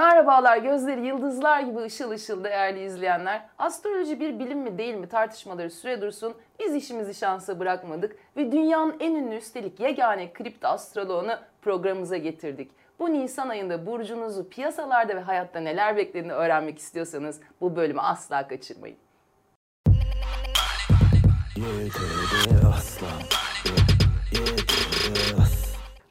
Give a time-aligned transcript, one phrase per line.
[0.00, 3.42] Merhabalar gözleri yıldızlar gibi ışıl ışıl değerli izleyenler.
[3.58, 6.34] Astroloji bir bilim mi değil mi tartışmaları süre dursun.
[6.58, 11.32] Biz işimizi şansa bırakmadık ve dünyanın en ünlü üstelik yegane kripto astroloğunu
[11.62, 12.70] programımıza getirdik.
[12.98, 18.96] Bu Nisan ayında burcunuzu piyasalarda ve hayatta neler beklediğini öğrenmek istiyorsanız bu bölümü asla kaçırmayın.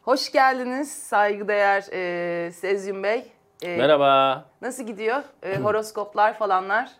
[0.01, 3.38] Hoş geldiniz saygıdeğer e, Sezyum Bey.
[3.63, 4.45] E, Merhaba.
[4.61, 5.23] Nasıl gidiyor?
[5.43, 6.91] E, horoskoplar falanlar.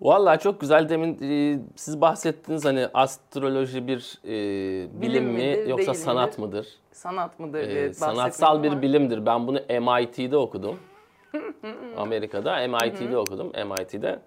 [0.00, 5.66] Vallahi çok güzel demin e, siz bahsettiniz hani astroloji bir e, bilim, Bilim mi midir,
[5.66, 6.48] yoksa sanat midir?
[6.48, 6.68] mıdır?
[6.92, 9.26] Sanat mıdır E, diye sanatsal bir ama bilimdir.
[9.26, 10.78] Ben bunu MIT'de okudum.
[11.96, 13.46] Amerika'da MIT'de okudum.
[13.46, 14.18] MIT'de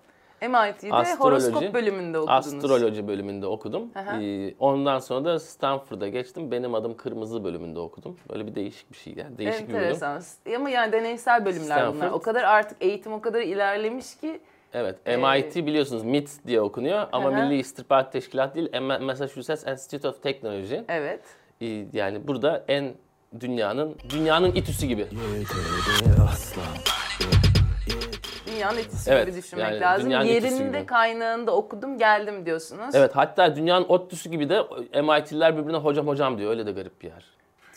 [0.42, 2.38] MIT'de astroloji- horoskop bölümünde okudunuz.
[2.48, 3.84] astroloji bölümünde okudum.
[3.96, 4.22] Aha.
[4.22, 6.52] E, ondan sonra da Stanford'a geçtim.
[6.52, 8.18] Benim adım Kırmızı bölümünde okudum.
[8.30, 9.38] Böyle bir değişik bir şey yani.
[9.38, 9.84] Değişik bir bölüm.
[9.84, 10.22] Enteresan.
[10.56, 11.96] Ama yani deneysel bölümler bunlar.
[11.98, 12.12] Stanford.
[12.14, 14.40] O kadar artık eğitim o kadar ilerlemiş ki
[14.74, 17.36] Evet, Ee, MIT biliyorsunuz MIT diye okunuyor ama hı.
[17.36, 20.76] Milli İstihbarat Teşkilatı değil, M- Massachusetts Institute of Technology.
[20.90, 21.22] evet.
[21.62, 22.94] Ee, Yani burada en
[23.40, 25.08] dünyanın dünyanın itüsü gibi.
[28.58, 30.10] Dünyanın etkisi Evet, gibi düşünmek yani lazım.
[30.10, 32.96] Yerinde kaynağında okudum geldim diyorsunuz.
[32.96, 34.62] Evet, hatta dünyanın ODTÜ'sü gibi de
[35.02, 36.50] MIT'liler birbirine hocam hocam diyor.
[36.52, 37.26] Öyle de garip bir yer.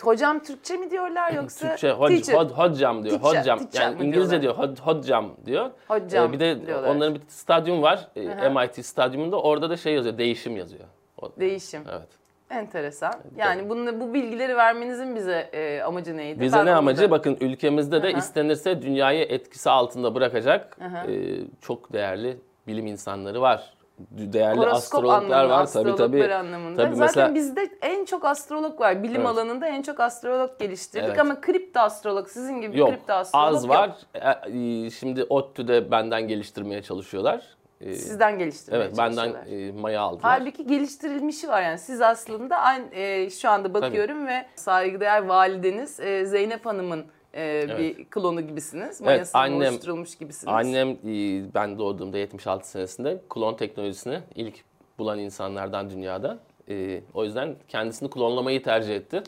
[0.03, 2.35] Hocam Türkçe mi diyorlar yoksa Türkçe hoc, teacher?
[2.35, 3.21] hocam diyor.
[3.21, 4.55] Teacher, hocam teacher yani İngilizce diyor.
[4.55, 5.71] hod- hocam diyor.
[5.89, 6.89] Hocam bir de diyorlar.
[6.89, 8.09] onların bir stadyum var.
[8.17, 8.51] e, hı.
[8.51, 9.41] MIT stadyumunda.
[9.43, 10.19] Orada da şey yazıyor.
[10.19, 10.85] Değişim yazıyor.
[11.23, 11.83] O- Değişim.
[11.91, 12.09] Evet.
[12.51, 13.13] Enteresan.
[13.37, 16.41] Yani bunu, bu bilgileri vermenizin bize e, amacı neydi?
[16.41, 17.03] Bize Ben ne amacı?
[17.03, 18.19] da- Bakın ülkemizde de hı.
[18.19, 20.77] istenirse dünyayı etkisi altında bırakacak
[21.09, 23.75] e, çok değerli bilim insanları var.
[24.11, 26.35] Değerli Horoskop astrologlar var tabii tabii.
[26.35, 26.77] anlamında.
[26.85, 29.03] Tabii Zaten mesela- bizde en çok astrolog var.
[29.03, 29.27] Bilim Evet.
[29.27, 31.19] alanında en çok astrolog geliştirdik Evet.
[31.19, 33.75] ama kripto astrolog sizin gibi Yok kripto astrolog az yok.
[33.75, 33.91] var.
[34.15, 34.51] E,
[34.87, 37.43] e, Şimdi ODTÜ'de benden geliştirmeye çalışıyorlar.
[37.81, 40.23] E, Sizden geliştirmeye evet benden e, maya aldılar.
[40.23, 41.79] Halbuki geliştirilmişi var yani.
[41.79, 48.05] Siz aslında aynı e, şu anda bakıyorum ve saygıdeğer valideniz e, Zeynep Hanım'ın e, bir
[48.05, 49.01] klonu gibisiniz.
[49.01, 50.55] Mayasından annem- oluşturulmuş gibisiniz.
[50.55, 54.65] Annem e, ben doğduğumda 76 senesinde klon teknolojisini ilk
[54.99, 56.39] bulan insanlardan dünyada.
[56.69, 59.23] E, o yüzden kendisini klonlamayı tercih etti.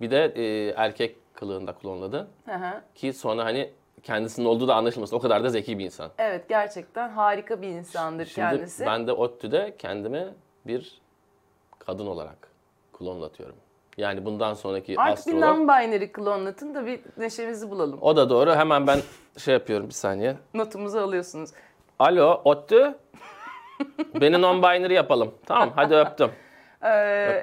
[0.00, 2.28] Bir de e, erkek kılığında klonladı.
[2.46, 2.82] Hı hı.
[2.94, 3.70] Ki sonra hani
[4.08, 5.16] kendisinin olduğu da anlaşılmasın.
[5.16, 6.10] O kadar da zeki bir insan.
[6.18, 8.86] Evet gerçekten harika bir insandır Şimdi kendisi.
[8.86, 10.28] ben de ODTÜ'de kendimi
[10.66, 11.00] bir
[11.78, 12.48] kadın olarak
[12.92, 13.56] klonlatıyorum.
[13.96, 15.68] Yani bundan sonraki Artık bir astrolog.
[15.68, 17.98] non-binary klonlatın da bir neşemizi bulalım.
[18.02, 18.54] O da doğru.
[18.54, 18.98] Hemen ben
[19.38, 20.36] şey yapıyorum bir saniye.
[20.54, 21.50] Notumuzu alıyorsunuz.
[21.98, 22.94] Alo ODTÜ.
[24.20, 25.34] Beni non-binary yapalım.
[25.46, 26.30] Tamam hadi öptüm.
[26.82, 26.88] Ee,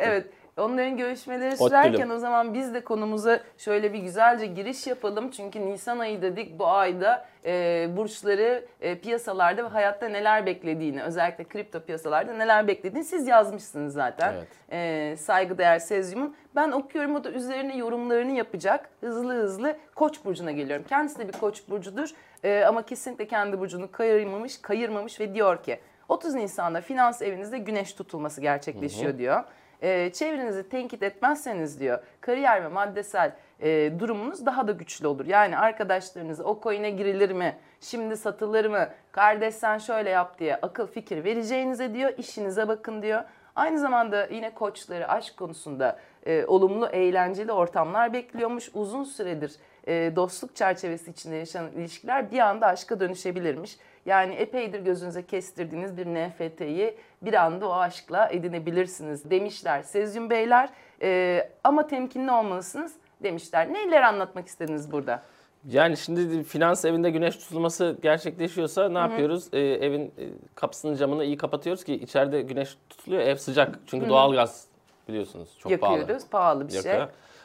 [0.01, 0.29] evet.
[0.57, 5.31] Onların görüşmeleri sürerken o zaman biz de konumuza şöyle bir güzelce giriş yapalım.
[5.31, 11.43] Çünkü Nisan ayı dedik bu ayda e, burçları e, piyasalarda ve hayatta neler beklediğini özellikle
[11.43, 14.33] kripto piyasalarda neler beklediğini siz yazmışsınız zaten.
[14.33, 14.47] Evet.
[14.71, 16.35] E, saygıdeğer Sezyum'un.
[16.55, 18.89] Ben okuyorum o da üzerine yorumlarını yapacak.
[19.01, 20.85] Hızlı hızlı Koç burcuna geliyorum.
[20.89, 22.09] Kendisi de bir Koç burcudur
[22.43, 25.79] E, ama kesinlikle kendi burcunu kayırmamış, kayırmamış ve diyor ki
[26.09, 29.43] 30 Nisan'da finans evinizde güneş tutulması gerçekleşiyor diyor.
[29.81, 35.25] E, çevrenizi tenkit etmezseniz diyor kariyer ve maddesel e, durumunuz daha da güçlü olur.
[35.25, 40.87] Yani arkadaşlarınıza o coin'e girilir mi, şimdi satılır mı, kardeş sen şöyle yap diye akıl
[40.87, 43.23] fikir vereceğinize diyor, işinize bakın diyor.
[43.55, 48.71] Aynı zamanda yine koçları aşk konusunda e, olumlu, eğlenceli ortamlar bekliyormuş.
[48.73, 49.55] Uzun süredir
[49.87, 53.77] e, dostluk çerçevesi içinde yaşanan ilişkiler bir anda aşka dönüşebilirmiş.
[54.05, 60.69] Yani epeydir gözünüze kestirdiğiniz bir NFT'yi bir anda o aşkla edinebilirsiniz demişler Sezyum Beyler.
[61.01, 62.93] E, ama temkinli olmalısınız
[63.23, 63.73] demişler.
[63.73, 65.21] Neler anlatmak istediniz burada?
[65.69, 69.47] Yani şimdi finans evinde güneş tutulması gerçekleşiyorsa ne yapıyoruz?
[69.53, 70.23] Ee, evin e,
[70.55, 73.21] kapısının camını iyi kapatıyoruz ki içeride güneş tutuluyor.
[73.21, 73.79] Ev sıcak.
[73.87, 74.67] Çünkü doğalgaz
[75.07, 76.29] biliyorsunuz çok Yakıyoruz, pahalı.
[76.31, 76.99] pahalı, bir şey.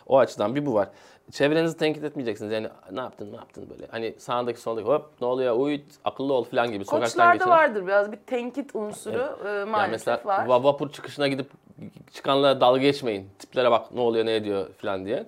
[0.06, 0.88] O açıdan bir bu var.
[1.32, 2.52] Çevrenizi tenkit etmeyeceksiniz.
[2.52, 3.86] Yani ne yaptın ne yaptın böyle.
[3.90, 7.48] Hani sağındaki soldaki hop ne oluyor uyut akıllı ol falan gibi Koçlarda geçen.
[7.50, 10.46] vardır biraz bir tenkit unsuru e, Yani maalesef mesela var.
[10.46, 11.50] va- vapur çıkışına gidip
[12.12, 13.28] çıkanlara dalga geçmeyin.
[13.38, 15.26] Tiplere bak ne oluyor ne ediyor falan diye.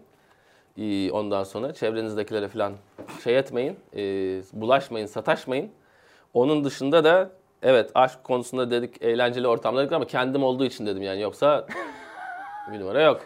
[0.78, 2.72] Ee, Ondan sonra çevrenizdekilere falan
[3.24, 3.76] şey etmeyin.
[3.96, 4.00] e,
[4.52, 5.70] bulaşmayın, sataşmayın.
[6.34, 7.30] Onun dışında da
[7.62, 11.66] evet aşk konusunda dedik eğlenceli ortamlar dedik ama kendim olduğu için dedim yani yoksa
[12.72, 13.20] bir numara yok.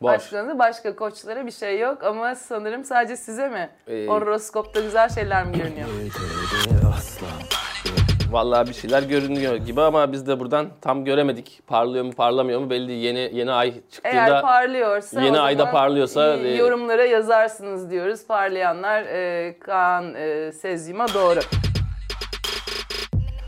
[0.00, 0.32] Boş.
[0.58, 3.70] Başka koçlara bir şey yok ama sanırım sadece size mi?
[3.88, 5.88] Ee, Horoskopta güzel şeyler mi görünüyor?
[8.30, 11.60] Vallahi bir şeyler görünüyor gibi ama biz de buradan tam göremedik.
[11.66, 13.04] Parlıyor mu parlamıyor mu belli değil.
[13.04, 18.26] Yeni yeni ay Eğer çıktığında parlıyorsa yeni ayda parlıyorsa, e, yorumlara yazarsınız diyoruz.
[18.26, 21.40] Parlayanlar e, Kaan e, Sezyum'a doğru.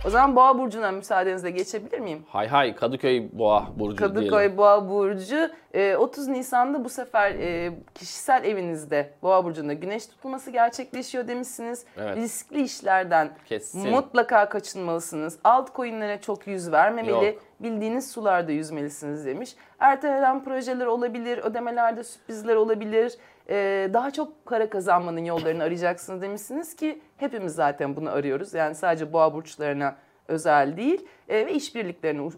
[0.08, 2.24] O zaman Boğa burcuna müsaadenizle geçebilir miyim?
[2.28, 4.56] hay hay Kadıköy Boğa burcu Kadıköy diyelim.
[4.56, 11.28] Boğa burcu e, 30 Nisan'da bu sefer e, kişisel evinizde Boğa burcunda güneş tutulması gerçekleşiyor
[11.28, 11.84] demişsiniz.
[11.96, 12.16] Evet.
[12.16, 13.90] Riskli işlerden Kesin.
[13.90, 15.38] mutlaka kaçınmalısınız.
[15.44, 17.10] Altcoin'lere çok yüz vermemeli.
[17.10, 17.42] Yok.
[17.60, 19.56] Bildiğiniz sularda yüzmelisiniz demiş.
[19.78, 23.18] Ertelenen projeler olabilir, ödemelerde sürprizler olabilir.
[23.50, 28.54] E, daha çok para kazanmanın yollarını arayacaksınız demişsiniz ki hepimiz zaten bunu arıyoruz.
[28.54, 29.96] Yani sadece boğa burçlarına
[30.28, 32.30] özel değil E, ve işbirliklerine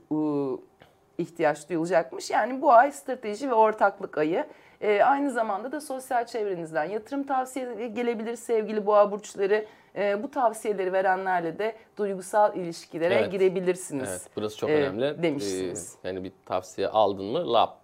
[1.18, 2.30] ihtiyaç duyulacakmış.
[2.30, 4.46] Yani bu ay strateji ve ortaklık ayı.
[4.80, 9.66] Ee, aynı zamanda da sosyal çevrenizden yatırım tavsiyeleri gelebilir sevgili boğa burçları.
[9.96, 13.32] Ee, bu tavsiyeleri verenlerle de duygusal ilişkilere Evet.
[13.32, 14.08] girebilirsiniz.
[14.10, 15.22] Evet burası çok Ee, önemli.
[15.22, 15.96] demişsiniz.
[16.04, 17.76] Ee, yani bir tavsiye aldın mı lap.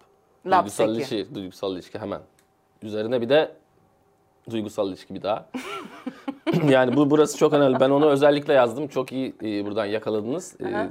[0.45, 2.21] Lap duygusal ilişki, duygusal ilişki hemen.
[2.83, 3.51] Üzerine bir de
[4.49, 5.45] duygusal ilişki bir daha.
[6.69, 7.79] yani bu burası çok önemli.
[7.79, 8.87] Ben onu özellikle yazdım.
[8.87, 10.61] Çok iyi e, buradan yakaladınız.
[10.61, 10.89] E,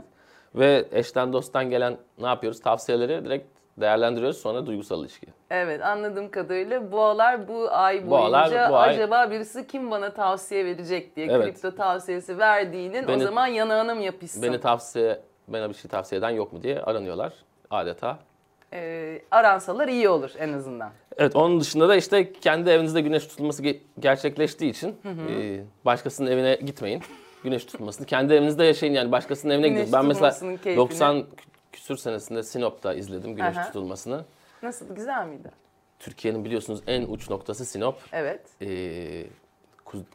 [0.54, 2.60] ve eşten dosttan gelen ne yapıyoruz?
[2.60, 3.46] Tavsiyeleri direkt
[3.80, 4.38] değerlendiriyoruz.
[4.38, 5.26] Sonra duygusal ilişki.
[5.50, 10.64] Evet anladığım kadarıyla boğalar bu ay boyunca Boğalar bu ay- acaba birisi kim bana tavsiye
[10.64, 11.44] verecek diye Evet.
[11.44, 14.42] kripto tavsiyesi verdiğinin o Beni- zaman yanağına mı yapışsın?
[14.42, 17.32] Beni tavsiye, bana bir şey tavsiye eden yok mu diye aranıyorlar
[17.70, 18.18] adeta.
[18.72, 20.92] Ee, aransalar iyi olur en azından.
[21.16, 24.96] Evet onun dışında da işte kendi evinizde güneş tutulması ge- gerçekleştiği için
[25.28, 27.02] e, başkasının evine gitmeyin.
[27.44, 29.92] Güneş tutulmasını kendi evinizde yaşayın yani başkasının evine Güneş gidin.
[29.92, 30.76] Ben mesela tutulmasının keyfini.
[30.76, 31.24] 90 kü-
[31.72, 33.66] küsür senesinde Sinop'ta izledim güneş Aha.
[33.66, 34.24] tutulmasını.
[34.62, 35.50] Nasıl güzel miydi?
[35.98, 37.94] Türkiye'nin biliyorsunuz en uç noktası Sinop.
[38.12, 38.40] Evet.
[38.60, 39.26] E, Kuz-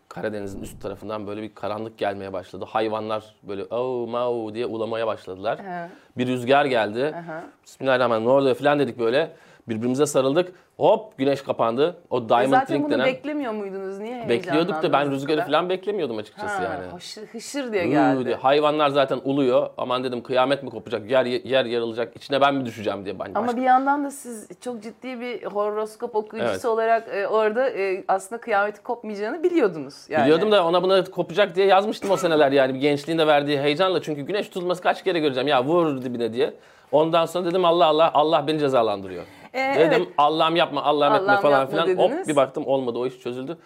[0.10, 2.66] Karadeniz'in üst tarafından böyle bir karanlık gelmeye başladı.
[2.68, 5.60] Hayvanlar böyle au mau diye ulamaya başladılar.
[5.60, 5.90] Aha.
[6.18, 7.16] Bir rüzgar geldi.
[7.16, 7.44] Aha.
[7.66, 9.32] Bismillahirrahmanirrahim ne oluyor falan dedik böyle.
[9.70, 10.54] Birbirimize sarıldık.
[10.78, 11.96] Hop güneş kapandı.
[12.10, 13.06] O E Diamond zaten Ring bunu denen.
[13.06, 14.00] beklemiyor muydunuz?
[14.00, 16.96] Niye Bekliyorduk da ben rüzgarı falan beklemiyordum açıkçası Ha, yani.
[16.96, 18.26] Hışır, hışır diye geldi.
[18.26, 18.36] diye.
[18.36, 19.70] Hayvanlar zaten uluyor.
[19.78, 23.20] Aman dedim kıyamet mi kopacak, yer yer yarılacak, içine ben mi düşeceğim diye.
[23.20, 26.66] Ben Ama başka- bir yandan da siz çok ciddi bir horoskop okuyucusu Evet.
[26.66, 29.96] olarak e, orada e, aslında kıyameti kopmayacağını biliyordunuz.
[30.10, 30.24] Yani.
[30.24, 32.74] Biliyordum da ona buna kopacak diye yazmıştım o seneler yani.
[32.74, 34.02] Bir gençliğin de verdiği heyecanla.
[34.02, 36.54] Çünkü güneş tutulması kaç kere göreceğim ya vur dibine diye.
[36.92, 39.24] Ondan sonra dedim Allah Allah Allah beni cezalandırıyor.
[39.54, 40.08] E, dedim evet.
[40.18, 41.98] Allah'ım yapma Allah'ım etme Allah'ım falan filan.
[41.98, 43.58] Hop bir baktım olmadı o iş çözüldü.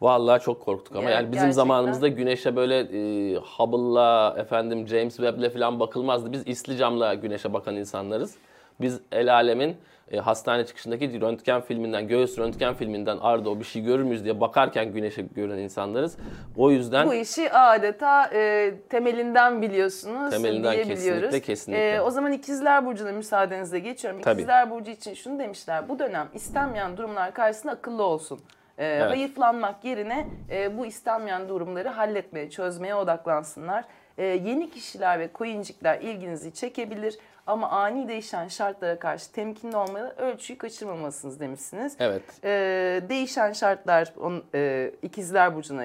[0.00, 1.50] Vallahi çok korktuk ama Ya, yani bizim gerçekten.
[1.50, 6.32] zamanımızda güneşe böyle e, Hubble'la efendim James Webb'le falan bakılmazdı.
[6.32, 8.34] Biz isli camla güneşe bakan insanlarız.
[8.80, 9.76] Biz el alemin
[10.12, 14.40] e, hastane çıkışındaki röntgen filminden, göğüs röntgen filminden arda o bir şey görür müyüz diye
[14.40, 16.16] bakarken güneşe gören insanlarız.
[16.56, 21.94] O yüzden Bu işi adeta e, temelinden biliyorsunuz Temelinden kesinlikle, kesinlikle.
[21.94, 24.20] E, o zaman ikizler burcuna müsaadenizle geçiyorum.
[24.20, 24.34] Tabii.
[24.40, 25.88] İkizler burcu için şunu demişler.
[25.88, 28.40] Bu dönem istenmeyen durumlar karşısında akıllı olsun.
[28.78, 29.10] E, Evet.
[29.10, 33.84] Hayıflanmak yerine e, bu istenmeyen durumları halletmeye, çözmeye odaklansınlar.
[34.18, 40.58] E, yeni kişiler ve coincikler ilginizi çekebilir ama ani değişen şartlara karşı temkinli olmalı, ölçüyü
[40.58, 41.96] kaçırmamalısınız demişsiniz.
[42.00, 45.84] evet Ee, değişen şartlar on, e, ikizler burcuna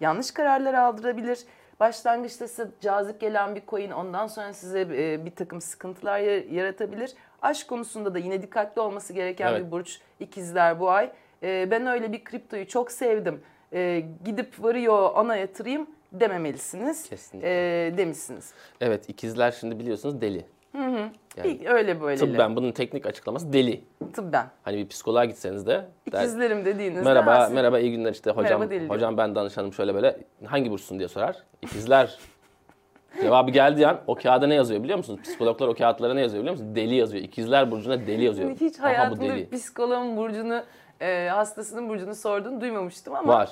[0.00, 1.38] yanlış kararlar aldırabilir.
[1.80, 7.14] Başlangıçta size cazip gelen bir coin ondan sonra size e, bir takım sıkıntılar ya- yaratabilir.
[7.42, 9.66] Aşk konusunda da yine dikkatli olması gereken Evet.
[9.66, 11.10] bir burç ikizler bu ay.
[11.42, 13.42] E, ben öyle bir kriptoyu çok sevdim.
[13.72, 17.08] E, gidip varıyor ona yatırayım dememelisiniz.
[17.08, 17.86] Kesinlikle.
[17.86, 18.52] E, demişsiniz.
[18.80, 20.46] evet ikizler şimdi biliyorsunuz deli.
[20.74, 21.10] Yani
[21.44, 22.16] İlk öyle böyle.
[22.16, 23.84] tıbben bunun teknik açıklaması deli.
[24.12, 24.46] Tıbben.
[24.62, 28.30] Hani bir psikoloğa gitseniz de der, İkizlerim dediğinizde merhaba ha, siz- merhaba iyi günler işte
[28.30, 31.36] hocam Merhaba deli hocam ben danışanım şöyle böyle hangi burçsun diye sorar.
[31.62, 32.18] İkizler.
[33.20, 35.20] Cevabı geldiği an o kağıda ne yazıyor biliyor musunuz?
[35.22, 36.76] Psikologlar o kağıtlara ne yazıyor biliyor musunuz?
[36.76, 37.24] Deli yazıyor.
[37.24, 38.50] İkizler burcuna deli yazıyor.
[38.50, 40.62] Hiç Aha hayatımda bir psikoloğun burcunu,
[41.00, 43.50] e, hastasının burcunu sorduğunu duymamıştım ama Var.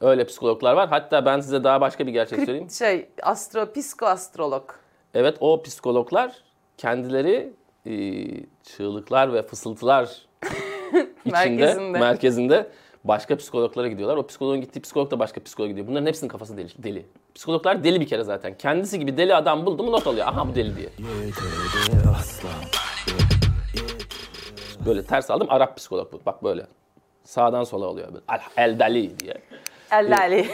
[0.00, 0.88] Öyle psikologlar var.
[0.88, 2.70] Hatta ben size daha başka bir gerçek söyleyeyim.
[2.70, 4.70] şey astro psikoastrolog.
[5.14, 6.36] Evet o psikologlar
[6.78, 7.52] kendileri
[7.86, 7.92] e,
[8.62, 10.04] çığlıklar ve fısıltılar
[11.24, 11.98] içinde Merkezinde.
[11.98, 12.70] merkezinde.
[13.04, 14.16] başka psikologlara gidiyorlar.
[14.16, 15.86] O psikologun gittiği psikolog da başka psikologa gidiyor.
[15.86, 16.68] Bunların hepsinin kafası deli.
[16.78, 17.06] deli.
[17.34, 18.56] Psikologlar deli bir kere zaten.
[18.58, 20.26] Kendisi gibi deli adam buldu mu not alıyor.
[20.26, 20.88] Aha bu deli diye.
[24.86, 26.20] Böyle ters aldım Arap psikolog bu.
[26.26, 26.66] Bak böyle.
[27.24, 28.08] Sağdan sola oluyor.
[28.08, 28.24] Böyle.
[28.56, 29.34] El deli diye.
[29.92, 30.46] Ellali.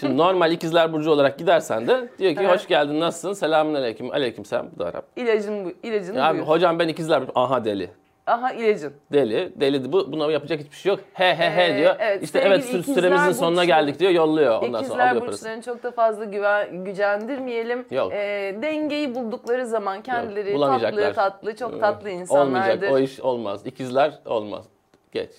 [0.00, 2.54] Şimdi normal ikizler burcu olarak gidersen de diyor ki Evet.
[2.54, 3.32] hoş geldin nasılsın?
[3.32, 4.10] Selamun aleyküm.
[4.12, 4.66] Aleyküm selam.
[4.74, 5.04] Bu da Arap.
[5.16, 5.72] İlacın bu.
[5.82, 6.48] İlacını Ya abi buyur.
[6.48, 7.32] hocam ben ikizler burcu.
[7.34, 7.90] Aha deli.
[8.26, 8.92] Aha ilacın.
[9.12, 9.52] Deli.
[9.60, 11.00] Deli bu buna yapacak hiçbir şey yok.
[11.14, 11.96] He he he Ee, diyor.
[11.98, 14.10] evet, işte evet sü- süremizin sonuna geldik diyor.
[14.10, 14.54] Yolluyor.
[14.62, 15.32] Ondan sonra İkizler alıyor parasını.
[15.48, 17.84] burçlarını çok da fazla güven, gücendirmeyelim.
[17.90, 18.12] Yok.
[18.12, 22.48] Ee, dengeyi buldukları zaman kendileri tatlı tatlı çok tatlı insanlardır.
[22.48, 22.92] Olmayacak.
[22.92, 23.66] O iş olmaz.
[23.66, 24.64] İkizler olmaz.
[25.12, 25.30] Geç.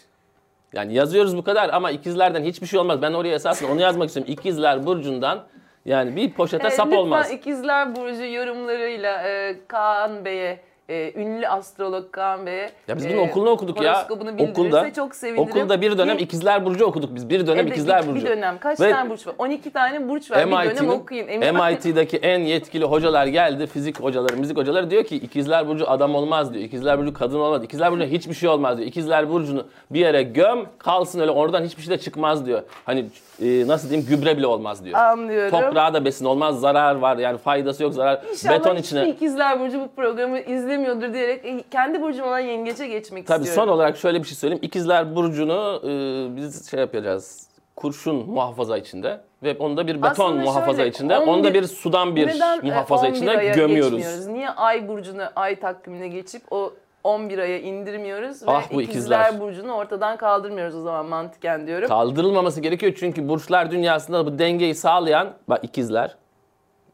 [0.74, 3.02] Yani yazıyoruz bu kadar ama ikizlerden hiçbir şey olmaz.
[3.02, 4.34] Ben oraya esasında onu yazmak istiyorum.
[4.34, 5.44] İkizler burcundan
[5.86, 7.32] yani bir poşete Ee, sap lütfen olmaz.
[7.32, 10.60] ikizler burcu yorumlarıyla e, Kaan Bey'e
[10.90, 14.08] e, ünlü astrolog Kaan Bey'e Ya biz e, bunun okulunu okuduk ya.
[14.40, 15.44] Okulda, çok sevinirim.
[15.44, 17.30] okulda bir dönem Ki- ikizler burcu okuduk biz.
[17.30, 18.26] Bir dönem Evet, ikizler bir, burcu.
[18.26, 18.58] Bir dönem.
[18.60, 19.34] Kaç Ve tane burç var?
[19.38, 20.46] 12 tane burç var.
[20.48, 21.28] bir dönem MIT'nin okuyun.
[21.28, 23.68] MIT'deki en yetkili hocalar geldi.
[23.68, 26.66] Fizik hocaları, müzik hocaları diyor ki ikizler burcu adam olmaz diyor.
[26.66, 27.64] İkizler burcu kadın olmaz.
[27.64, 28.88] İkizler burcu hiçbir şey olmaz diyor.
[28.88, 32.62] İkizler burcunu bir yere göm kalsın öyle oradan hiçbir şey de çıkmaz diyor.
[32.86, 33.06] Hani
[33.42, 35.00] e, nasıl diyeyim gübre bile olmaz diyor.
[35.00, 35.52] Anlıyorum.
[35.52, 37.18] Toprağa da besin olmaz, zarar var.
[37.18, 38.22] Yani faydası yok, zarar.
[38.32, 39.10] İnşallah Beton içine.
[39.10, 40.40] ikizler burcu bu programı
[40.74, 43.70] izlemiyordur diyerek e, kendi burcum olan yengece geçmek Tabii istiyorum.
[43.72, 44.64] son olarak şöyle bir şey söyleyeyim.
[44.64, 47.48] İkizler burcunu e, biz şey yapacağız.
[47.76, 51.18] Kurşun muhafaza içinde ve onda bir beton Aslında muhafaza şöyle, içinde.
[51.18, 53.98] 11 Onda bir sudan bir Neden e, muhafaza 11 içinde gömüyoruz.
[53.98, 54.28] geçmiyoruz?
[54.28, 59.42] Niye ay burcunu ay takvimine geçip o 11 aya indirmiyoruz ve Ah bu ikizler, ikizler.
[59.42, 61.88] burcunu ortadan kaldırmıyoruz o zaman mantıken diyorum.
[61.88, 66.16] Kaldırılmaması gerekiyor çünkü burçlar dünyasında bu dengeyi sağlayan bak ikizler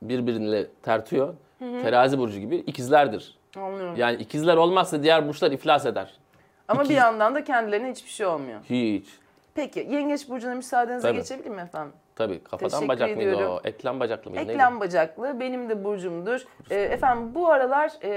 [0.01, 1.33] birbiriyle tertiyor.
[1.59, 3.38] Terazi burcu gibi ikizlerdir.
[3.57, 3.95] Anlıyorum.
[3.97, 6.13] Yani ikizler olmazsa diğer burçlar iflas eder.
[6.67, 8.59] Ama ikiz- bir yandan da kendilerine hiçbir şey olmuyor.
[8.69, 9.07] Hiç.
[9.55, 11.17] Peki yengeç burcuna müsaadenize Tabii.
[11.17, 11.93] geçebilir mi efendim?
[12.15, 13.61] Tabii kafadan Teşekkür bacak mıydı o?
[13.63, 14.41] Eklem bacaklı mıydı?
[14.41, 14.51] neydi?
[14.51, 16.45] Eklem bacaklı benim de burcumdur.
[16.69, 18.11] Ee, efendim bu aralar e,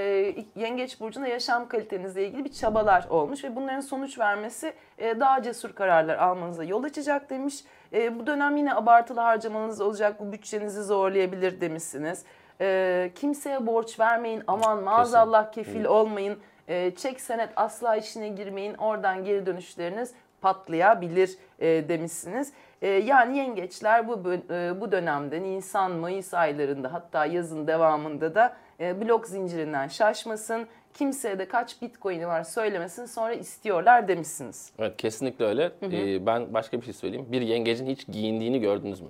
[0.55, 5.73] yengeç burcunda yaşam kalitenizle ilgili bir çabalar olmuş ve bunların sonuç vermesi e, daha cesur
[5.73, 7.63] kararlar almanıza yol açacak demiş.
[7.93, 12.25] E, bu dönem yine abartılı harcamanız olacak, bu bütçenizi zorlayabilir demişsiniz.
[12.61, 19.23] E, kimseye borç vermeyin, aman maazallah kefil olmayın, e, çek senet asla işine girmeyin, oradan
[19.23, 22.53] geri dönüşleriniz patlayabilir e, demişsiniz.
[22.81, 29.01] E, yani yengeçler bu e, bu dönemde Nisan, Mayıs aylarında hatta yazın devamında da e,
[29.01, 30.67] blok zincirinden şaşmasın.
[30.93, 34.71] Kimseye de kaç bitcoin'i var söylemesin sonra istiyorlar demişsiniz.
[34.79, 35.71] Evet kesinlikle öyle.
[35.81, 37.25] Ee, ben başka bir şey söyleyeyim.
[37.31, 39.09] Bir yengecin hiç giyindiğini gördünüz mü?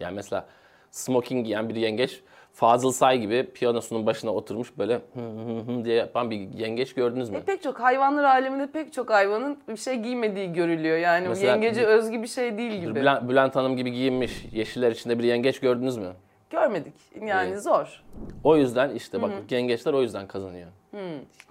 [0.00, 0.46] Yani mesela
[0.90, 2.22] smoking giyen bir yengeç
[2.58, 7.30] Fazıl Say gibi piyanosunun başına oturmuş böyle hı hı hı diye yapan bir yengeç gördünüz
[7.30, 7.36] mü?
[7.36, 10.96] E, pek çok hayvanlar aleminde pek çok hayvanın bir şey giymediği görülüyor.
[10.96, 12.94] Yani Mesela yengece özgü bir şey değil gibi.
[12.94, 16.12] Bülent, Bülent Hanım gibi giyinmiş yeşiller içinde bir yengeç gördünüz mü?
[16.50, 16.94] Görmedik.
[17.22, 17.62] Yani Evet.
[17.62, 18.02] zor.
[18.44, 20.68] O yüzden işte bak yengeçler o yüzden kazanıyor.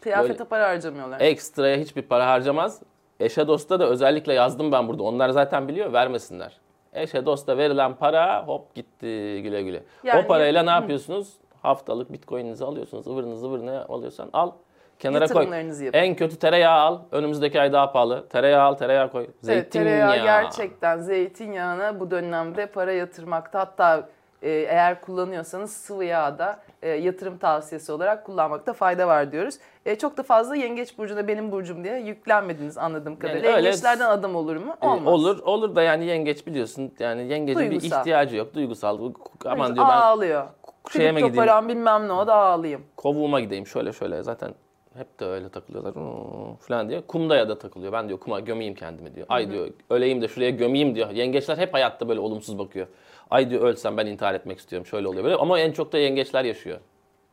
[0.02, 1.22] Kıyafete Böyle- para harcamıyorlar.
[1.22, 2.82] Ekstraya hiçbir para harcamaz.
[3.20, 5.04] Eşe dosta da özellikle yazdım ben burada.
[5.04, 6.60] Onlar zaten biliyor vermesinler.
[6.94, 9.84] Eşe dosta verilen para hop gitti güle güle.
[10.04, 11.34] Yani- o parayla ne yapıyorsunuz?
[11.62, 13.08] Haftalık bitcoin'inizi alıyorsunuz.
[13.08, 14.52] ıvırını zıvırını alıyorsan al.
[15.00, 15.44] Kenara koy.
[15.44, 15.90] Yapın.
[15.94, 17.00] En kötü tereyağı al.
[17.12, 18.28] Önümüzdeki ay daha pahalı.
[18.30, 19.24] Tereyağı al, tereyağı koy.
[19.24, 19.86] Evet, Zeytinyağı.
[19.86, 24.10] tereyağı gerçekten zeytinyağına bu dönemde para yatırmakta hatta
[24.42, 29.56] e, eğer kullanıyorsanız sıvı yağ da e, yatırım tavsiyesi olarak kullanmakta fayda var diyoruz.
[29.86, 33.50] E, çok da fazla yengeç burcuna benim burcum diye yüklenmediniz anladığım kadarıyla.
[33.56, 34.76] öyle- Yengeçlerden adam olur mu?
[34.82, 35.14] Ee, Olmaz.
[35.14, 36.94] Olur, olur da yani yengeç biliyorsun.
[37.00, 38.00] Yani yengecin bir Duygusal.
[38.00, 38.54] ihtiyacı yok.
[38.54, 39.00] Duygusal.
[39.46, 40.44] Aman diyor ben Ağlıyor.
[40.94, 41.68] şeye mi Kripto gideyim?
[41.68, 42.82] bilmem ne o da ağlayayım.
[42.98, 44.54] kovuğuma gideyim şöyle şöyle zaten
[44.98, 45.94] hep de öyle takılıyorlar
[46.60, 47.02] falan diye.
[47.02, 47.94] Kumdaya da takılıyor.
[47.94, 49.26] Ben diyor kuma gömeyim kendimi diyor.
[49.30, 51.10] Ay diyor öleyim de şuraya gömeyim diyor.
[51.10, 52.88] Yengeçler hep hayatta böyle olumsuz bakıyor.
[53.30, 54.86] Ay diyor ölsem ben intihar etmek istiyorum.
[54.86, 56.80] Şöyle oluyor böyle ama en çok da yengeçler yaşıyor.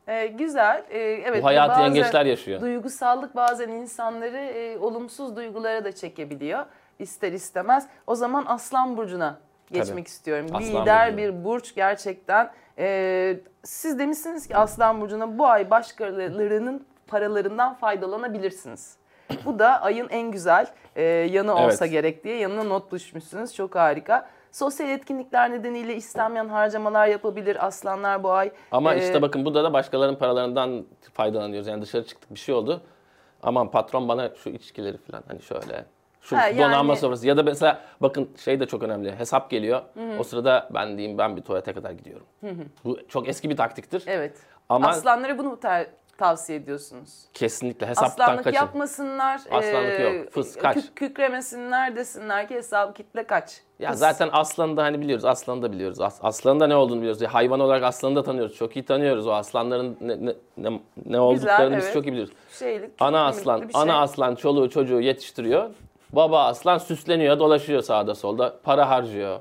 [0.09, 0.85] E, güzel.
[0.91, 1.43] E, evet.
[1.43, 2.61] Bu hayatı bazen yengeçler yaşıyor.
[2.61, 6.65] Duygusallık bazen insanları e, olumsuz duygulara da çekebiliyor.
[6.99, 7.87] ister istemez.
[8.07, 9.39] O zaman Aslan Burcu'na
[9.73, 10.01] geçmek Tabii.
[10.01, 10.47] istiyorum.
[10.53, 11.19] Aslan Lider Burcu.
[11.19, 12.51] bir burç gerçekten.
[12.79, 18.97] E, siz demişsiniz ki Aslan Burcu'na bu ay başkalarının paralarından faydalanabilirsiniz.
[19.45, 21.93] Bu da ayın en güzel e, yanı olsa Evet.
[21.93, 23.55] gerek diye yanına not düşmüşsünüz.
[23.55, 24.31] Çok harika.
[24.53, 28.51] Sosyal etkinlikler nedeniyle istenmeyen harcamalar yapabilir aslanlar bu ay.
[28.73, 31.69] Ama E, işte bakın burada da başkalarının paralarından faydalanıyoruz.
[31.69, 32.81] Yani dışarı çıktık bir şey oldu.
[33.43, 35.85] Aman patron bana şu içkileri falan hani şöyle
[36.21, 39.17] şu Ha, yani- donanma sofrası ya da mesela bakın şey de çok önemli.
[39.17, 39.83] Hesap geliyor.
[40.19, 42.27] O sırada ben diyeyim ben bir tuvalete kadar gidiyorum.
[42.85, 44.03] Bu çok eski bir taktiktir.
[44.07, 44.37] Evet.
[44.69, 45.87] Ama Aslanlara bunu ter-
[46.19, 47.25] tavsiye ediyorsunuz?
[47.35, 48.57] kesinlikle hesaptan Aslanlık kaçın.
[48.57, 49.41] yapmasınlar.
[49.51, 50.33] Aslanlık yok.
[50.33, 50.75] Fıs, kaç.
[50.75, 53.61] kük- kükremesinler desinler ki hesap kitle kaç.
[53.79, 53.99] Ya Fıs.
[53.99, 55.25] zaten aslanı da hani biliyoruz.
[55.25, 56.01] Aslanı da biliyoruz.
[56.01, 57.23] As- aslanın da ne olduğunu biliyoruz.
[57.23, 58.57] Ya hayvan olarak aslanı da tanıyoruz.
[58.57, 59.27] Çok iyi tanıyoruz.
[59.27, 61.95] O aslanların ne, ne, ne, ne olduklarını biz evet.
[61.95, 62.35] çok iyi biliyoruz.
[62.59, 64.01] Şeylik, Ana aslan, bir ana şey.
[64.01, 65.71] aslan çoluğu çocuğu yetiştiriyor.
[66.13, 68.55] Baba aslan süsleniyor, dolaşıyor sağda solda.
[68.63, 69.41] Para harcıyor.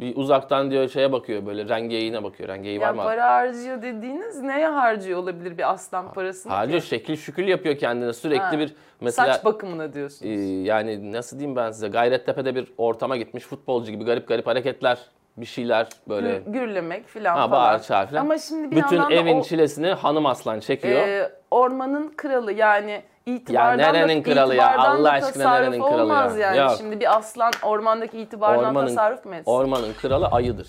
[0.00, 2.48] Bir uzaktan diyor şeye bakıyor böyle rengeyiğine bakıyor.
[2.48, 3.02] Rengeyi var Ya mı?
[3.02, 6.52] para harcıyor dediğiniz neye harcıyor olabilir bir aslan parasını?
[6.52, 6.86] Harcıyor ki?
[6.86, 8.58] şekil şükül yapıyor kendine sürekli Ha.
[8.58, 10.30] bir mesela Saç bakımına diyorsunuz.
[10.32, 14.98] e, yani nasıl diyeyim ben size Gayrettepe'de bir ortama gitmiş futbolcu gibi garip garip hareketler
[15.36, 17.50] bir şeyler böyle Gür- gürlemek filan ha, falan.
[17.52, 18.20] bağır çağır falan.
[18.20, 21.08] Ama şimdi bir Bütün yandan da evin o, çilesini hanım aslan çekiyor.
[21.08, 23.02] e, ormanın kralı yani
[23.36, 24.78] itibardan Ya nerenin da, kralı ya?
[24.78, 26.46] Allah aşkına nerenin kralı olmaz ya?
[26.54, 26.58] yani.
[26.58, 26.74] Yok.
[26.78, 29.50] Şimdi bir aslan ormandaki itibardan tasarruf mu etsin?
[29.50, 30.68] ormanın kralı ayıdır.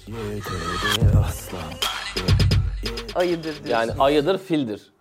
[3.16, 3.70] Ayıdır diyorsun.
[3.70, 4.92] Yani ayıdır, fildir.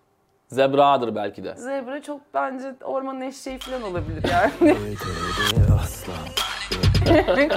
[0.49, 1.55] Zebradır belki de.
[1.57, 4.77] Zebra çok bence ormanın eşeği falan olabilir yani.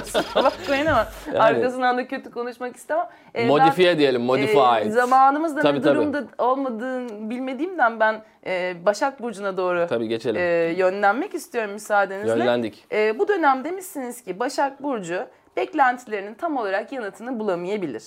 [0.01, 1.07] Kusura bakmayın ama
[1.39, 3.07] arkasından da kötü konuşmak istemem.
[3.35, 4.85] Ee, ben- Modifiye diyelim, modified.
[4.85, 5.95] Ee, zamanımızda Tabii, ne tabii.
[5.95, 10.41] durumda olmadığını bilmediğimden ben e, Başak Burcu'na doğru Tabii geçelim.
[10.41, 10.43] e,
[10.77, 12.29] yönlenmek istiyorum müsaadenizle.
[12.29, 12.85] Yönlendik.
[12.91, 15.25] E, bu dönem demişsiniz ki Başak Burcu
[15.57, 18.03] beklentilerinin tam olarak yanıtını bulamayabilir.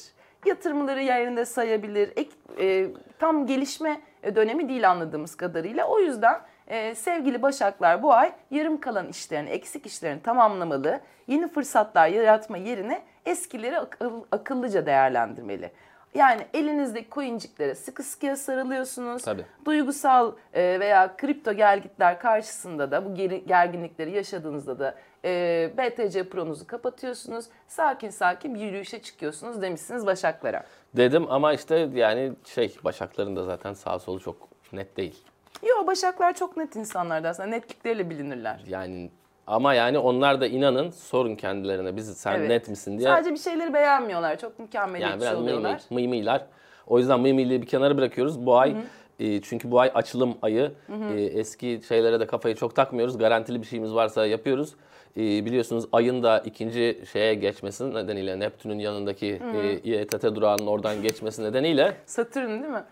[0.47, 2.11] Yatırımları yerinde sayabilir.
[2.17, 2.87] Ek, e,
[3.19, 4.01] tam gelişme
[4.35, 5.87] dönemi değil anladığımız kadarıyla.
[5.87, 6.37] O yüzden
[6.69, 11.01] e, sevgili Başaklar bu ay yarım kalan işlerini, eksik işlerini tamamlamalı.
[11.27, 15.71] Yeni fırsatlar yaratma yerine eskileri akıl- akıllıca değerlendirmeli.
[16.15, 19.23] Yani elinizdeki coinciklere sıkı sıkıya sarılıyorsunuz.
[19.23, 19.45] Tabii.
[19.65, 23.15] Duygusal e, veya kripto gelgitler karşısında da bu
[23.47, 24.95] gerginlikleri yaşadığınızda da
[25.25, 27.47] e, BTC Pro'nuzu kapatıyorsunuz.
[27.69, 30.63] Sakin sakin bir yürüyüşe çıkıyorsunuz demişsiniz Başaklara.
[30.97, 35.25] Dedim ama işte yani şey Başakların da zaten sağ solu çok net değil.
[35.63, 37.49] Yo Başaklar çok net insanlardı aslında.
[37.49, 38.65] Netlikleriyle bilinirler.
[38.69, 39.11] Yani
[39.47, 42.49] ama yani onlar da inanın sorun kendilerine biz sen Evet.
[42.49, 43.09] net misin diye.
[43.09, 44.39] Sadece bir şeyleri beğenmiyorlar.
[44.39, 45.83] Çok mükemmeliyetçi yani biraz mıy oluyorlar.
[45.91, 46.47] mıy, mıy mıylar.
[46.87, 48.47] O yüzden mıy mıylığı bir kenara bırakıyoruz.
[48.47, 48.77] Bu ay
[49.21, 50.73] e, çünkü bu ay açılım ayı.
[51.15, 53.19] E, eski şeylere de kafayı çok takmıyoruz.
[53.19, 54.75] Garantili bir şeyimiz varsa yapıyoruz.
[55.17, 61.43] E, biliyorsunuz ayın da ikinci şeye geçmesi nedeniyle Neptün'ün yanındaki e, İETT durağının oradan geçmesi
[61.45, 62.85] nedeniyle Satürn değil mi?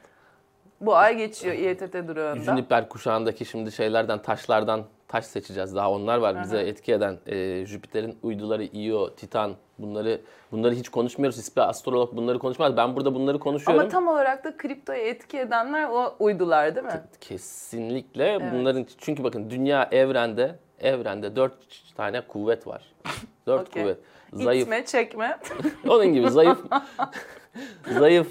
[0.80, 2.42] Bu ay geçiyor İETT durağında.
[2.42, 5.74] Juniper kuşağındaki şimdi şeylerden, taşlardan taş seçeceğiz.
[5.74, 7.18] Daha onlar var bize etki eden.
[7.26, 10.20] E, Jüpiter'in uyduları Io, Titan bunları
[10.52, 11.38] bunları hiç konuşmuyoruz.
[11.38, 12.76] Hiçbir astrolog bunları konuşmaz.
[12.76, 13.80] Ben burada bunları konuşuyorum.
[13.80, 17.02] Ama tam olarak da kriptoya etki edenler o uydular değil mi?
[17.20, 21.54] Kesinlikle bunların çünkü bakın dünya evrende evrende dört
[21.96, 22.82] tane kuvvet var.
[23.46, 23.82] Dört Okey.
[23.82, 23.98] kuvvet.
[24.32, 24.62] Zayıf.
[24.62, 25.38] İtme, çekme.
[25.88, 26.58] Onun gibi zayıf
[27.98, 28.28] zayıf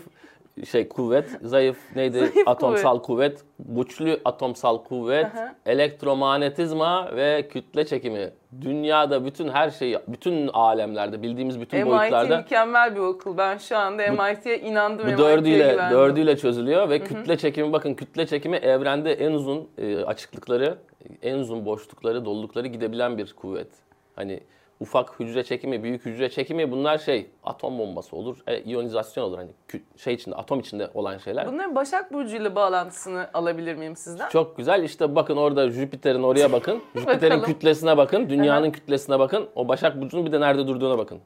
[0.71, 2.17] şey kuvvet, zayıf neydi?
[2.33, 3.43] Zayıf atomsal kuvvet.
[3.59, 5.27] güçlü atomsal kuvvet,
[5.65, 8.29] elektromanyetizma ve kütle çekimi.
[8.61, 13.37] Dünyada bütün her şeyi, bütün alemlerde, bildiğimiz bütün MIT boyutlarda mükemmel bir okul.
[13.37, 15.13] Ben şu anda MIT'ye inandım.
[15.13, 15.97] bu dördüyle güvendim.
[15.97, 20.77] dördüyle çözülüyor ve kütle çekimi bakın kütle çekimi evrende en uzun e, açıklıkları,
[21.21, 23.69] en uzun boşlukları, dolulukları gidebilen bir kuvvet.
[24.15, 24.39] Hani
[24.83, 29.51] ufak hücre çekimi, büyük hücre çekimi bunlar şey atom bombası olur, e, iyonizasyon olur hani
[29.97, 31.47] şey içinde atom içinde olan şeyler.
[31.47, 34.29] Bunların Başak Burcu ile bağlantısını alabilir miyim sizden?
[34.29, 34.83] Çok güzel.
[34.83, 36.81] İşte bakın orada Jüpiter'in oraya bakın.
[36.95, 38.29] Jüpiter'in kütlesine bakın.
[38.29, 39.49] Dünyanın kütlesine bakın.
[39.55, 41.19] O Başak Burcu'nun bir de nerede durduğuna bakın.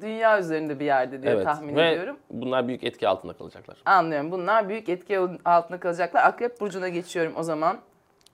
[0.00, 1.44] Dünya üzerinde bir yerde diye Evet.
[1.44, 2.16] tahmin Ve ediyorum.
[2.30, 3.76] bunlar büyük etki altında kalacaklar.
[3.86, 4.32] Anlıyorum.
[4.32, 6.22] Bunlar büyük etki altında kalacaklar.
[6.22, 7.78] Akrep Burcu'na geçiyorum o zaman.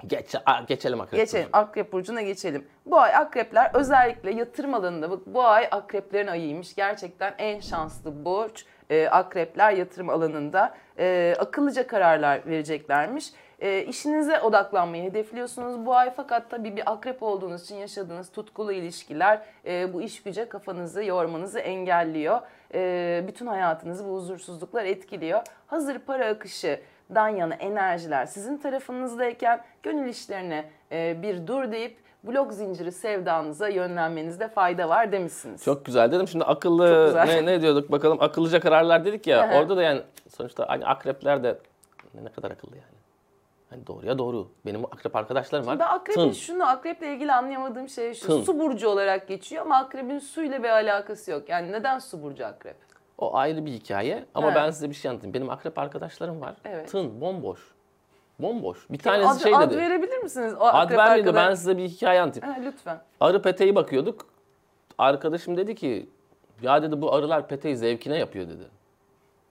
[0.06, 1.20] Geç, a- geçelim akrep.
[1.20, 1.48] Geçelim.
[1.52, 2.66] Akrep Burcu'na geçelim.
[2.86, 6.74] Bu ay akrepler özellikle yatırım alanında bak bu ay akreplerin ayıymış.
[6.74, 13.32] Gerçekten en şanslı borç e, akrepler yatırım alanında e, akıllıca kararlar vereceklermiş.
[13.60, 19.40] E, işinize odaklanmayı hedefliyorsunuz bu ay fakat tabii bir akrep olduğunuz için yaşadığınız tutkulu ilişkiler
[19.66, 22.40] e, bu iş güce kafanızı yormanızı engelliyor.
[22.74, 25.42] E, bütün hayatınızı bu huzursuzluklar etkiliyor.
[25.66, 26.80] Hazır para akışı
[27.14, 34.48] dan yana enerjiler sizin tarafınızdayken gönül işlerine e, bir dur deyip blok zinciri sevdanıza yönlenmenizde
[34.48, 35.64] fayda var demişsiniz.
[35.64, 36.28] Çok güzel dedim.
[36.28, 39.50] Şimdi akıllı ne, ne diyorduk bakalım akıllıca kararlar dedik ya.
[39.54, 41.58] Orada da yani sonuçta hani akrepler de
[42.22, 43.00] ne kadar akıllı yani.
[43.70, 44.48] Hani doğruya doğru.
[44.66, 45.78] Benim akrep arkadaşlarım var.
[45.78, 46.32] Ben akrebin Tın.
[46.32, 48.26] şunu akreple ilgili anlayamadığım şey şu.
[48.26, 48.42] Tın.
[48.42, 51.48] Su burcu olarak geçiyor ama akrebin suyla bir alakası yok.
[51.48, 52.76] Yani neden su burcu akrep?
[53.20, 54.54] O ayrı bir hikaye ama He.
[54.54, 55.34] ben size bir şey anlatayım.
[55.34, 56.54] Benim akrep arkadaşlarım var.
[56.64, 56.90] Evet.
[56.90, 57.60] Tın, bomboş.
[58.38, 58.90] Bomboş.
[58.90, 59.78] Bir tanesi ad, şey ad dedi.
[59.78, 60.54] verebilir misiniz?
[60.60, 62.54] O Ad arkadaş- ben size bir hikaye anlatayım.
[62.54, 62.98] Ha, lütfen.
[63.20, 64.26] Arı peteği bakıyorduk.
[64.98, 66.08] Arkadaşım dedi ki
[66.62, 68.64] ya dedi bu arılar peteği zevkine yapıyor dedi.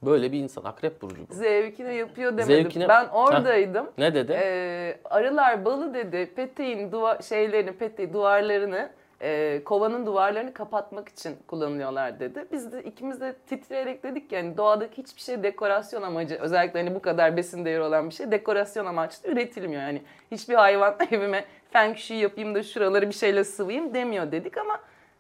[0.02, 1.34] Böyle bir insan akrep burcu bu.
[1.34, 2.56] Zevkine yapıyor demedim.
[2.56, 3.90] Zevkine- Ben oradaydım.
[3.98, 4.32] Ne dedi?
[4.44, 8.90] Ee, arılar balı dedi peteğin duva şeylerini, peteği duvarlarını
[9.22, 12.46] e, kovanın duvarlarını kapatmak için kullanıyorlar dedi.
[12.52, 16.96] Biz de ikimiz de titreyerek dedik ki yani doğadaki hiçbir şey dekorasyon amacı özellikle hani
[16.96, 19.82] bu kadar besin değeri olan bir şey dekorasyon amaçlı üretilmiyor.
[19.82, 20.02] Yani
[20.32, 24.80] hiçbir hayvan evime feng shui yapayım da şuraları bir şeyle sıvayım demiyor dedik ama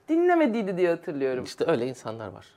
[0.09, 1.43] dinlemediydi diye hatırlıyorum.
[1.43, 2.47] İşte öyle insanlar var.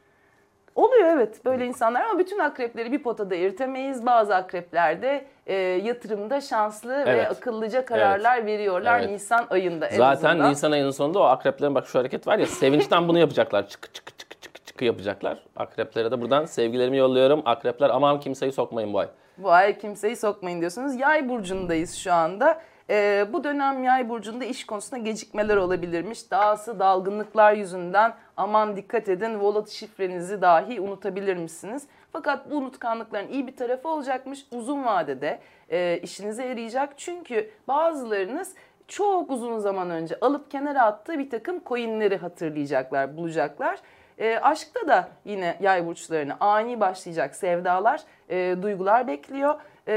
[0.75, 4.07] Oluyor evet böyle insanlar ama bütün akrepleri bir potada eritemeyiz.
[4.07, 5.03] Bazı akrepler
[5.47, 7.31] e, yatırımda şanslı ve Evet.
[7.31, 9.11] akıllıca kararlar veriyorlar Evet.
[9.11, 10.51] Nisan ayında en Zaten azından.
[10.51, 13.69] Nisan ayının sonunda o akreplerin bak şu hareket var ya sevinçten bunu yapacaklar.
[13.69, 15.39] Çık çık çık çık çık yapacaklar.
[15.57, 17.43] Akreplere de buradan sevgilerimi yolluyorum.
[17.45, 19.09] Akrepler aman kimseyi sokmayın bu ay.
[19.39, 20.95] Bu ay kimseyi sokmayın diyorsunuz.
[20.95, 22.61] Yay burcundayız şu anda.
[22.91, 26.31] Ee, bu dönem yay burcunda iş konusunda gecikmeler olabilirmiş.
[26.31, 31.83] Dahası dalgınlıklar yüzünden aman dikkat edin volat şifrenizi dahi unutabilir misiniz?
[32.13, 34.47] Fakat bu unutkanlıkların iyi bir tarafı olacakmış.
[34.51, 35.39] Uzun vadede
[35.71, 36.99] e, işinize yarayacak.
[36.99, 38.55] Çünkü bazılarınız
[38.89, 43.79] çok uzun zaman önce alıp kenara attığı bir takım coinleri hatırlayacaklar, bulacaklar.
[44.19, 49.55] E, aşkta da yine yay burçlarını ani başlayacak sevdalar, e, duygular bekliyor.
[49.89, 49.95] E,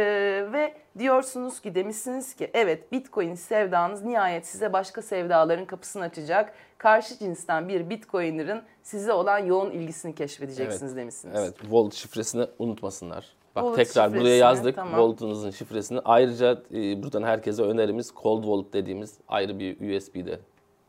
[0.54, 6.54] ve diyorsunuz ki demişsiniz ki evet bitcoin sevdanız nihayet size başka sevdaların kapısını açacak.
[6.77, 11.01] Karşı cinsten bir bitcoiner'ın size olan yoğun ilgisini keşfedeceksiniz Evet.
[11.01, 11.35] demişsiniz.
[11.39, 13.25] Evet, Volt şifresini unutmasınlar.
[13.55, 14.99] Bak Volt tekrar buraya yazdık tamam.
[14.99, 15.99] Volt'unuzun şifresini.
[16.05, 20.39] Ayrıca e, buradan herkese önerimiz Cold Wallet dediğimiz ayrı bir USB'de.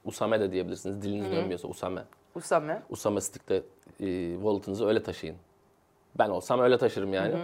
[0.05, 1.03] Usame de diyebilirsiniz.
[1.03, 2.03] Diliniz dönmüyorsa Usame.
[2.35, 2.83] Usame.
[2.91, 3.63] Usame Stick'te
[4.01, 5.37] e, Wallet'ınızı öyle taşıyın.
[6.19, 7.35] Ben olsam öyle taşırım yani.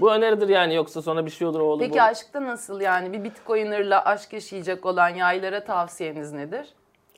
[0.00, 1.80] Bu öneridir yani yoksa sonra bir şey olur o olur.
[1.80, 6.68] Peki aşkta nasıl yani bir bitcoiner'la aşk yaşayacak olan yaylara tavsiyeniz nedir?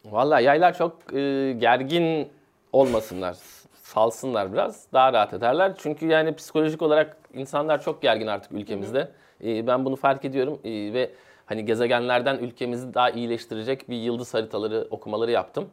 [0.05, 2.29] Vallahi yaylar çok e, gergin
[2.73, 3.37] olmasınlar.
[3.83, 4.87] Salsınlar biraz.
[4.93, 5.73] Daha rahat ederler.
[5.79, 9.11] Çünkü yani psikolojik olarak insanlar çok gergin artık ülkemizde.
[9.45, 11.11] E, ben bunu fark ediyorum E, ve
[11.47, 15.69] hani gezegenlerden ülkemizi daha iyileştirecek bir yıldız haritaları okumaları yaptım.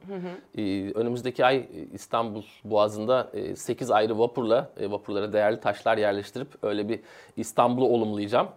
[0.57, 6.89] E, önümüzdeki ay e, İstanbul Boğazı'nda 8 ayrı vapurla e, vapurlara değerli taşlar yerleştirip öyle
[6.89, 6.99] bir
[7.37, 8.47] İstanbul'u olumlayacağım.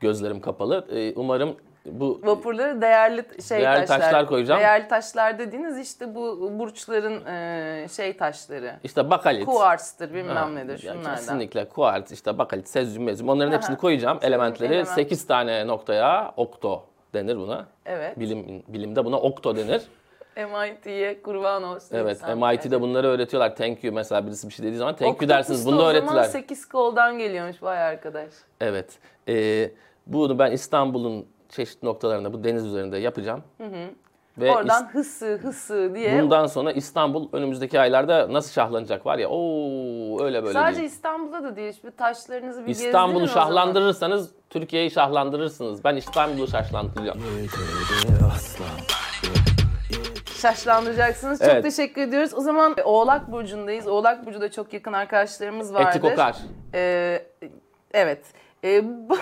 [0.00, 0.86] Gözlerim kapalı.
[0.92, 4.00] E, umarım bu Vapurları değerli şey Değerli taşlar.
[4.00, 4.60] taşlar koyacağım.
[4.60, 8.72] Değerli taşlar dediğiniz işte bu burçların e, şey taşları.
[8.84, 9.44] işte bakalit.
[9.44, 11.14] Kuarstır bilmem Ha, nedir şunlardan.
[11.14, 13.80] Kesinlikle kuart, işte bakalit, sezyum, mezyum onların hepsini Aha.
[13.80, 14.18] koyacağım.
[14.22, 14.88] Elementleri element.
[14.88, 17.66] 8 tane noktaya okto denir buna.
[17.86, 18.20] Evet.
[18.20, 19.82] Bilim bilimde buna okto denir.
[20.36, 21.96] MIT'ye kurban olsun.
[21.96, 22.38] Evet, insan.
[22.38, 23.56] MIT'de bunları öğretiyorlar.
[23.56, 25.66] Thank you mesela birisi bir şey dediği zaman thank you Octopus dersiniz.
[25.66, 26.08] Bunu da O öğrettiler.
[26.08, 28.28] zaman 8 koldan geliyormuş vay arkadaş.
[28.60, 28.98] Evet.
[29.28, 29.70] Ee,
[30.06, 33.42] bunu ben İstanbul'un çeşitli noktalarında bu deniz üzerinde yapacağım.
[34.38, 36.22] Ve Oradan hısı hısı diye.
[36.22, 39.28] bundan sonra İstanbul önümüzdeki aylarda nasıl şahlanacak var ya.
[39.28, 40.90] Oo öyle böyle Sadece değil.
[40.90, 41.80] İstanbul'da da değil.
[41.84, 45.84] Bir taşlarınızı bir İstanbul'u şahlandırırsanız Türkiye'yi şahlandırırsınız.
[45.84, 47.18] Ben İstanbul'u şahlandıracağım.
[50.40, 51.38] Şaşlandıracaksınız.
[51.38, 51.64] Çok Evet.
[51.64, 52.34] teşekkür ediyoruz.
[52.34, 53.86] O zaman Oğlak Burcu'ndayız.
[53.86, 55.88] Oğlak Burcu'da çok yakın arkadaşlarımız vardır.
[55.88, 56.36] Eti kokar.
[56.74, 57.22] Ee,
[57.94, 58.24] evet.
[58.64, 59.18] Ee, bu-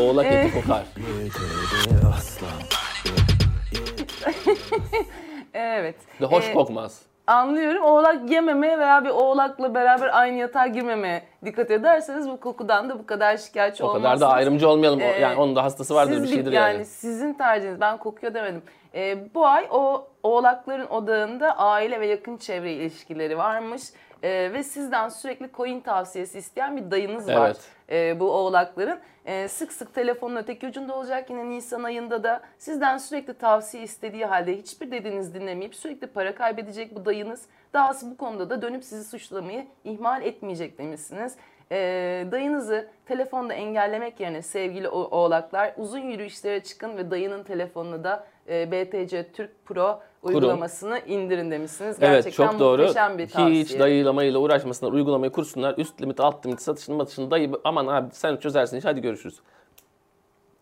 [0.00, 0.82] Oğlak Ee, eti kokar.
[5.54, 5.96] evet.
[6.20, 7.02] Ve hoş Ee, kokmaz.
[7.26, 7.82] Anlıyorum.
[7.84, 13.06] Oğlak yememeye veya bir oğlakla beraber aynı yatağa girmemeye dikkat ederseniz bu kokudan da bu
[13.06, 14.20] kadar şikayetçi O olmazsınız.
[14.20, 15.00] kadar da ayrımcı olmayalım.
[15.00, 16.72] O- Ee, yani onun da hastası vardır Siz bir şeydir yani.
[16.74, 16.84] yani.
[16.84, 17.80] sizin tercihiniz.
[17.80, 18.62] Ben kokuyor demedim.
[18.94, 23.82] Ee, bu ay o oğlakların odağında aile ve yakın çevre ilişkileri varmış.
[24.22, 27.46] Ee, ve sizden sürekli coin tavsiyesi isteyen bir dayınız var.
[27.46, 27.60] Evet.
[27.90, 29.00] Ee, bu oğlakların.
[29.26, 34.24] Ee, sık sık telefonun öteki ucunda olacak yine Nisan ayında da sizden sürekli tavsiye istediği
[34.24, 37.46] halde hiçbir dediğiniz dinlemeyip sürekli para kaybedecek bu dayınız.
[37.72, 41.36] Dahası bu konuda da dönüp sizi suçlamayı ihmal etmeyecek demişsiniz.
[41.72, 48.72] Ee, dayınızı telefonda engellemek yerine sevgili oğlaklar uzun yürüyüşlere çıkın ve dayının telefonunu da e,
[48.72, 51.96] BTC Türk Pro uygulamasını indirin demişsiniz.
[52.00, 52.82] Evet Gerçekten çok doğru.
[52.82, 53.64] muhteşem bir tavsiye.
[53.64, 54.92] Hiç dayılamayla uğraşmasınlar.
[54.92, 55.74] Uygulamayı kursunlar.
[55.78, 59.40] Üst limit alt limit satışını matışını dayı aman abi sen çözersin iş hadi görüşürüz.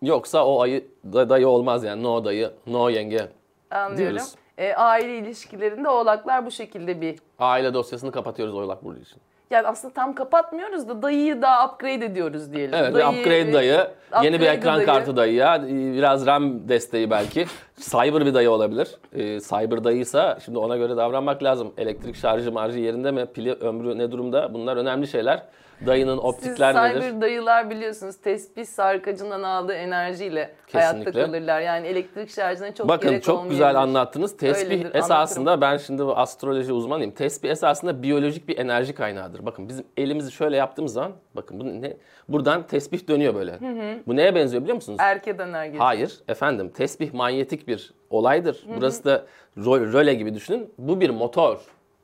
[0.03, 2.03] Yoksa o ayı da dayı olmaz yani.
[2.03, 3.29] No dayı, no yenge.
[3.71, 3.97] Anlıyorum.
[3.99, 4.35] diyoruz.
[4.59, 9.19] E, aile ilişkilerinde oğlaklar bu şekilde bir Aile dosyasını kapatıyoruz Oylak Burcu için.
[9.53, 12.75] Yani aslında tam kapatmıyoruz da dayıyı daha upgrade ediyoruz diyelim.
[12.75, 13.87] Evet bir upgrade dayı.
[14.23, 14.87] Yeni bir upgrade ekran dayı.
[14.87, 15.63] kartı dayı ya.
[15.69, 17.47] Biraz RAM desteği belki.
[17.81, 18.89] Cyber bir dayı olabilir.
[19.13, 21.73] Ee, cyber dayıysa şimdi ona göre davranmak lazım.
[21.79, 23.27] Elektrik şarjı marjı yerinde mi?
[23.27, 24.55] Pili ömrü ne durumda?
[24.55, 25.43] Bunlar önemli şeyler.
[25.87, 27.21] Dayının Siz optikler cyber nedir?
[27.21, 31.25] dayılar biliyorsunuz tespih sarkacından aldığı enerjiyle hayatta Kesinlikle.
[31.27, 31.61] kalırlar.
[31.61, 34.37] Yani elektrik şarjına çok Bakın gerek çok güzel anlattınız.
[34.37, 37.11] Tesbih Öyledir, esasında ben şimdi astroloji uzmanıyım.
[37.11, 39.47] Tesbih esasında biyolojik bir enerji kaynağıdır.
[39.47, 41.97] Bakın bizim elimizi şöyle yaptığımız zaman bakın bu ne?
[42.29, 43.59] Buradan tesbih dönüyor böyle.
[44.07, 44.99] Bu neye benziyor biliyor musunuz?
[45.01, 45.79] Erkek enerji.
[45.79, 48.67] Hayır efendim tesbih manyetik bir olaydır.
[48.77, 49.25] Burası da
[49.59, 50.75] ro- röle gibi düşünün.
[50.79, 51.59] Bu bir motor.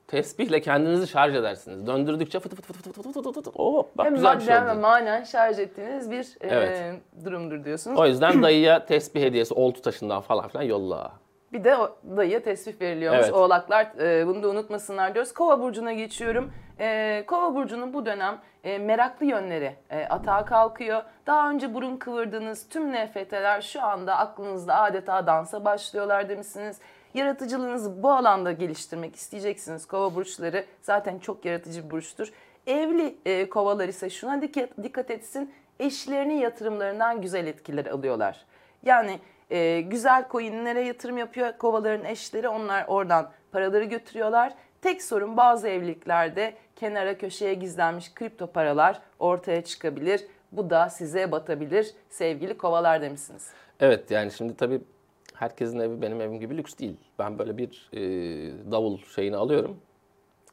[0.08, 1.86] Tesbihle kendinizi şarj edersiniz.
[1.86, 3.50] Döndürdükçe fıtı fıtı fıtı fıtı fıtı fıtı fıtı.
[3.54, 4.80] Oh, bak Hem güzel bir şey madden ve oldu.
[4.80, 6.94] manen şarj ettiğiniz bir e, Evet.
[7.24, 7.98] durumdur diyorsunuz.
[8.00, 11.12] O yüzden dayıya tesbih hediyesi oltu taşından falan filan yolla.
[11.52, 13.24] Bir de o dayıya tesbih veriliyormuş.
[13.24, 13.34] Evet.
[13.34, 15.32] Oğlaklar e, bunu da unutmasınlar diyoruz.
[15.34, 16.52] Kova burcuna geçiyorum.
[16.80, 21.02] E, Kova burcunun bu dönem e, meraklı yönleri e, atağa kalkıyor.
[21.26, 26.80] Daha önce burun kıvırdığınız tüm NFT'ler şu anda aklınızda adeta dansa başlıyorlar demişsiniz.
[27.18, 29.86] Yaratıcılığınızı bu alanda geliştirmek isteyeceksiniz.
[29.86, 32.32] Kova burçları zaten çok yaratıcı bir burçtur.
[32.66, 35.52] Evli e, kovalar ise şuna dikkat, dikkat etsin.
[35.80, 38.44] Eşlerinin yatırımlarından güzel etkiler alıyorlar.
[38.82, 39.18] Yani
[39.50, 42.48] e, güzel coinlere yatırım yapıyor kovaların eşleri.
[42.48, 44.54] Onlar oradan paraları götürüyorlar.
[44.82, 50.26] Tek sorun bazı evliliklerde kenara köşeye gizlenmiş kripto paralar ortaya çıkabilir.
[50.52, 53.50] Bu da size batabilir sevgili kovalar demişsiniz.
[53.80, 54.80] Evet yani şimdi tabii
[55.38, 56.96] herkesin evi benim evim gibi lüks değil.
[57.18, 58.00] Ben böyle bir e,
[58.70, 59.76] davul şeyini alıyorum.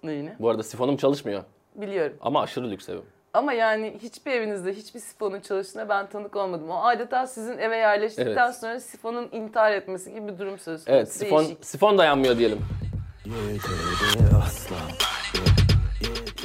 [0.04, 0.34] Neyini?
[0.40, 1.44] Bu arada sifonum çalışmıyor
[1.76, 2.18] Biliyorum.
[2.22, 3.02] ama aşırı lüks evim.
[3.34, 6.70] Ama yani hiçbir evinizde hiçbir sifonun çalıştığına ben tanık olmadım.
[6.70, 8.56] O adeta sizin eve yerleştikten Evet.
[8.56, 10.92] sonra sifonun intihar etmesi gibi bir durum söz konusu.
[10.92, 11.66] Evet sifon, Değişik.
[11.66, 12.60] sifon dayanmıyor diyelim.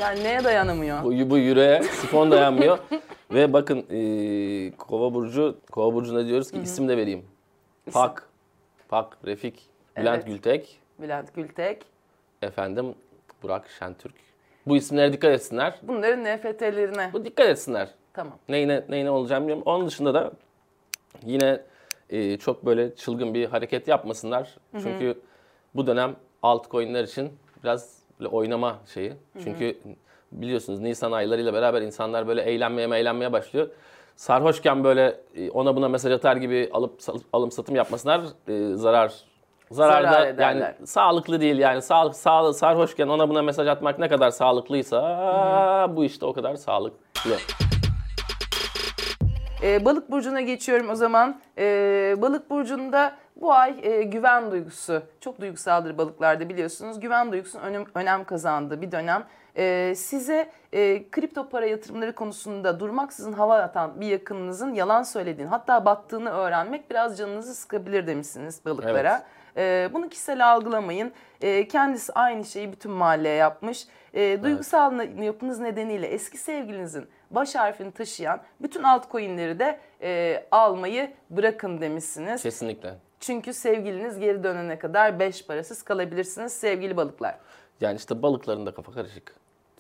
[0.00, 1.04] Yani neye dayanamıyor?
[1.04, 2.78] Bu, bu yüreğe sifon dayanmıyor.
[3.32, 7.24] Ve bakın e, Kova burcu, Kova burcuna diyoruz ki isim de vereyim.
[7.92, 8.28] Pak,
[8.90, 9.62] Pak, Refik,
[9.96, 10.26] Bülent Evet.
[10.26, 11.82] Gültek, Bülent Gültek.
[12.42, 12.94] efendim
[13.42, 14.14] Burak Şentürk.
[14.66, 15.74] Bu isimlere dikkat etsinler.
[15.82, 17.10] Bunların NFT'lerine.
[17.12, 17.88] Bu dikkat etsinler.
[18.12, 18.38] Tamam.
[18.48, 19.62] Neyine neyine olacağını bilmiyorum.
[19.66, 20.32] Onun dışında da
[21.26, 21.60] yine
[22.10, 24.56] e, çok böyle çılgın bir hareket yapmasınlar.
[24.82, 25.20] Çünkü
[25.74, 29.12] bu dönem altcoin'ler için biraz böyle oynama şeyi.
[29.44, 29.78] Çünkü
[30.32, 33.68] biliyorsunuz Nisan aylarıyla beraber insanlar böyle eğlenmeye eğlenmeye başlıyor.
[34.20, 37.00] Sarhoşken böyle e, ona buna mesaj atar gibi alıp
[37.32, 39.14] alım satım yapmasınlar e, zarar
[39.70, 40.54] zarar, Zarar ederler.
[40.56, 46.04] yani sağlıklı değil yani sağlık sağ, sarhoşken ona buna mesaj atmak ne kadar sağlıklıysa bu
[46.04, 46.98] işte o kadar sağlıklı.
[49.62, 51.40] Ee, balık burcuna geçiyorum o zaman.
[51.58, 57.00] Ee, balık burcunda bu ay e, güven duygusu çok duygusaldır balıklarda biliyorsunuz.
[57.00, 59.24] Güven duygusunun önem, önem kazandığı bir dönem.
[59.56, 65.84] Ee, size e, kripto para yatırımları konusunda durmaksızın hava atan bir yakınınızın yalan söylediğini hatta
[65.84, 69.22] battığını öğrenmek biraz canınızı sıkabilir demişsiniz balıklara.
[69.56, 71.12] Ee, bunu kişisel algılamayın.
[71.40, 73.86] Ee, kendisi aynı şeyi bütün mahalleye yapmış.
[74.42, 81.80] Duygusal na- yapınız nedeniyle eski sevgilinizin baş harfini taşıyan bütün altcoin'leri de e, almayı bırakın
[81.80, 82.42] demişsiniz.
[82.42, 82.94] Kesinlikle.
[83.20, 87.34] Çünkü sevgiliniz geri dönene kadar beş parasız kalabilirsiniz sevgili balıklar.
[87.80, 89.34] Yani işte balıkların da kafa karışık.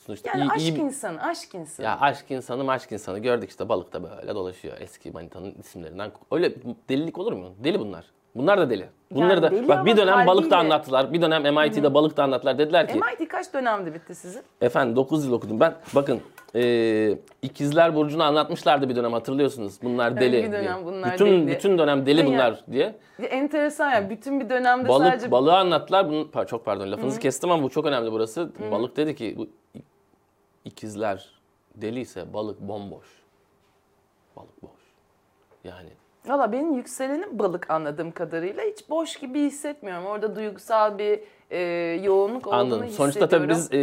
[0.06, 1.86] Sonuçta Yani iyi, aşk iyi insanı, aşk insanı.
[1.86, 6.10] Ya aşk insanı aşk insanı gördük işte balıkta böyle dolaşıyor eski manitanın isimlerinden.
[6.32, 6.54] Öyle
[6.88, 7.52] delilik olur mu?
[7.64, 8.04] Deli bunlar.
[8.34, 8.88] Bunlar da deli.
[9.10, 11.12] Bunları deli da bak bir dönem balık da kalbiyle- anlattılar.
[11.12, 12.58] Bir dönem MIT'de balık da anlattılar.
[12.58, 14.42] Dediler ki MIT kaç dönemde bitti sizin?
[14.60, 15.74] efendim 9 yıl okudum ben.
[15.94, 16.20] Bakın
[16.54, 19.82] eee ikizler burcunu anlatmışlardı bir dönem hatırlıyorsunuz.
[19.82, 20.42] Bunlar deli.
[20.42, 20.84] bir dönem diye.
[20.86, 21.56] bunlar bütün, deli.
[21.56, 22.98] Bütün dönem deli bunlar diye.
[23.18, 26.08] Ya enteresan yani bütün bir dönemde Balık sadece balığı anlattılar.
[26.08, 28.50] Bunun, pa- çok pardon lafınızı kestim ama bu çok önemli burası.
[28.70, 29.48] Balık dedi ki bu
[30.64, 31.30] ikizler
[31.74, 33.06] deliyse balık bomboş.
[34.36, 34.80] Balık boş.
[35.64, 35.90] Yani
[36.28, 40.06] Valla benim yükselenim balık anladığım kadarıyla hiç boş gibi hissetmiyorum.
[40.06, 41.58] Orada duygusal bir e,
[42.04, 42.88] yoğunluk olduğunu anladım.
[42.88, 43.78] Sonuçta tabii biz e,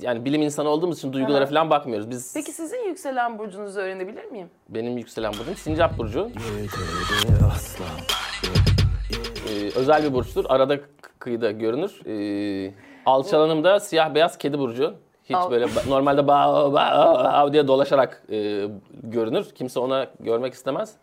[0.00, 1.46] yani bilim insanı olduğumuz için duygulara Aha.
[1.50, 2.10] falan bakmıyoruz.
[2.10, 4.48] Biz Peki sizin yükselen burcunuzu öğrenebilir miyim?
[4.68, 6.30] benim yükselen burcum Sincap burcu.
[9.48, 10.44] Ee, özel bir burçtur.
[10.48, 10.86] Arada k-
[11.18, 12.00] kıyıda görünür.
[12.06, 12.74] Ee,
[13.06, 14.94] alçalanım da siyah beyaz kedi burcu.
[15.24, 18.64] Hiç Al- böyle ba- normalde ba ba ba diye dolaşarak e,
[19.02, 19.46] görünür.
[19.54, 20.94] Kimse ona görmek istemez.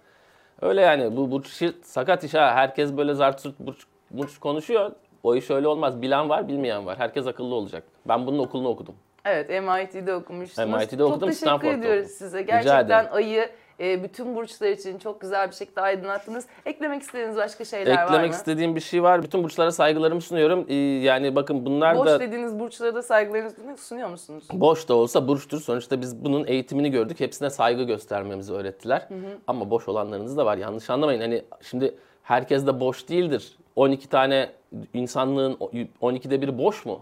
[0.61, 2.51] Öyle yani bu burç işi sakat iş ha.
[2.55, 4.91] Herkes böyle zart zurt burç, burç konuşuyor.
[5.23, 6.01] O iş öyle olmaz.
[6.01, 6.97] Bilen var, bilmeyen var.
[6.97, 7.83] Herkes akıllı olacak.
[8.07, 8.95] Ben bunun okulunu okudum.
[9.25, 10.69] Evet MIT'de okumuşsunuz.
[10.69, 12.15] MIT'de okudum, Çok teşekkür Stanford'da ediyoruz okudum.
[12.17, 12.41] size.
[12.41, 16.45] Gerçekten ayı e, bütün burçlar için çok güzel bir şekilde aydınlattınız.
[16.65, 18.35] Eklemek istediğiniz başka şeyler var Eklemek mı?
[18.35, 19.23] istediğim bir şey var.
[19.23, 20.65] Bütün burçlara saygılarımı sunuyorum.
[20.69, 22.19] Ee, yani bakın bunlar Boş da...
[22.19, 24.43] dediğiniz burçlara da saygılarınızı sunuyor musunuz?
[24.53, 25.61] Boş da olsa burçtur.
[25.61, 27.19] Sonuçta biz bunun eğitimini gördük.
[27.19, 29.07] Hepsine saygı göstermemizi öğrettiler.
[29.47, 30.57] Ama boş olanlarınız da var.
[30.57, 31.21] Yanlış anlamayın.
[31.21, 33.57] Hani şimdi herkes de boş değildir.
[33.75, 34.49] 12 tane
[34.93, 35.53] insanlığın
[36.01, 36.99] 12'de biri boş mu?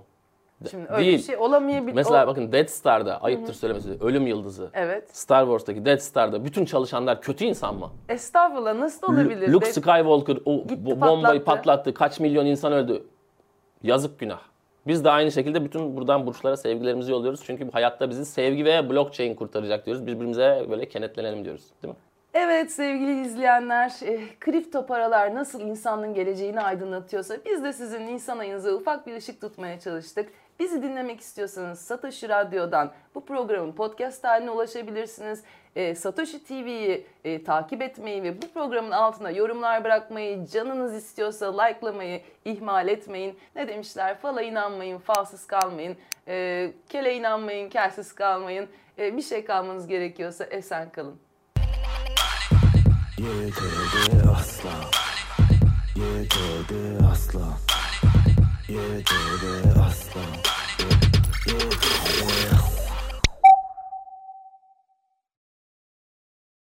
[0.71, 1.17] Şimdi öyle Değil.
[1.17, 1.93] bir şey olamayabilir.
[1.95, 3.89] Mesela O- bakın Death Star'da ayıptır söylemesi.
[4.01, 4.69] Ölüm yıldızı.
[4.73, 5.15] Evet.
[5.17, 7.89] Star Wars'taki Death Star'da bütün çalışanlar kötü insan mı?
[8.09, 9.47] Estağfurullah nasıl olabilir?
[9.49, 11.43] Luke De- Skywalker o Gitti, bo- bombayı patlattı.
[11.43, 11.93] patlattı.
[11.93, 13.03] Kaç milyon insan öldü.
[13.83, 14.39] Yazık günah.
[14.87, 17.41] Biz de aynı şekilde bütün buradan burçlara sevgilerimizi yolluyoruz.
[17.45, 20.07] Çünkü bu hayatta bizi sevgi ve blockchain kurtaracak diyoruz.
[20.07, 21.63] Birbirimize böyle kenetlenelim diyoruz.
[21.83, 21.99] Değil mi?
[22.33, 28.71] Evet sevgili izleyenler, e, kripto paralar nasıl insanın geleceğini aydınlatıyorsa biz de sizin Nisan ayınıza
[28.71, 30.29] ufak bir ışık tutmaya çalıştık.
[30.63, 35.43] Bizi dinlemek istiyorsanız Satoshi Radyo'dan bu programın podcast haline ulaşabilirsiniz.
[35.75, 42.21] E, Satoshi TV'yi e, takip etmeyi ve bu programın altına yorumlar bırakmayı, canınız istiyorsa likelamayı
[42.45, 43.39] ihmal etmeyin.
[43.55, 44.17] Ne demişler?
[44.17, 45.97] Fala inanmayın, falsız kalmayın.
[46.27, 48.67] E, kele inanmayın, kelsiz kalmayın.
[48.97, 51.19] E, bir şey kalmanız gerekiyorsa esen kalın.
[53.17, 54.71] Yetedi asla
[55.95, 57.57] Yetedi asla
[58.69, 60.42] Yetedi asla
[61.69, 62.52] Power.